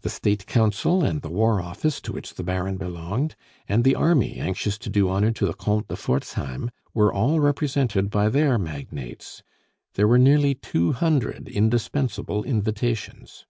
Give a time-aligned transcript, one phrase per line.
[0.00, 3.36] The State Council, and the War Office to which the Baron belonged,
[3.68, 8.08] and the army, anxious to do honor to the Comte de Forzheim, were all represented
[8.08, 9.42] by their magnates.
[9.96, 13.44] There were nearly two hundred indispensable invitations.